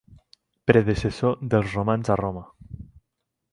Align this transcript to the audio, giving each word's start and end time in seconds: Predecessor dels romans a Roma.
Predecessor 0.71 1.37
dels 1.53 1.77
romans 1.79 2.11
a 2.15 2.19
Roma. 2.25 2.45